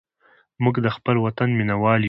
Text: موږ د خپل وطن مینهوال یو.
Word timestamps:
موږ 0.63 0.75
د 0.85 0.87
خپل 0.95 1.15
وطن 1.25 1.49
مینهوال 1.59 1.99
یو. 1.99 1.99